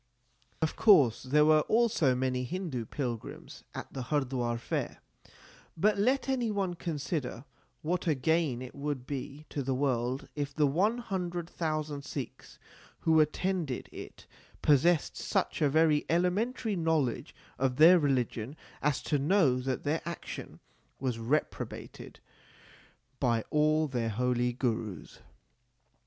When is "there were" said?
1.21-1.59